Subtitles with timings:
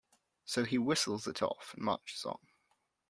[0.45, 2.39] So he whistles it off and marches on.